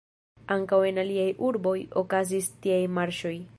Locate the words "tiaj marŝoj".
2.67-3.39